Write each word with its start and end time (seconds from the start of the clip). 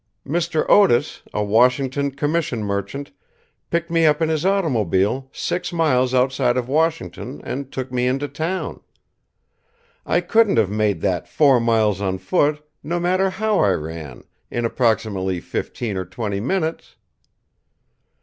Mr. 0.27 0.65
Otis, 0.67 1.21
a 1.31 1.43
Washington 1.43 2.09
commission 2.09 2.63
merchant, 2.63 3.11
picked 3.69 3.91
me 3.91 4.03
up 4.07 4.19
in 4.19 4.29
his 4.29 4.43
automobile, 4.47 5.29
six 5.31 5.71
miles 5.71 6.11
outside 6.15 6.57
of 6.57 6.67
Washington 6.67 7.39
and 7.43 7.71
took 7.71 7.91
me 7.91 8.07
into 8.07 8.27
town. 8.27 8.81
I 10.03 10.21
couldn't 10.21 10.57
have 10.57 10.71
made 10.71 11.01
that 11.01 11.27
four 11.27 11.59
miles 11.59 12.01
on 12.01 12.17
foot, 12.17 12.67
no 12.81 12.99
matter 12.99 13.29
how 13.29 13.59
I 13.59 13.73
ran, 13.73 14.23
in 14.49 14.65
approximately 14.65 15.39
fifteen 15.39 15.95
or 15.95 16.05
twenty 16.05 16.39
minutes. 16.39 16.95